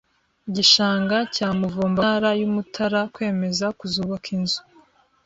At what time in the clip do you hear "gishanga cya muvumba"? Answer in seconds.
0.55-1.99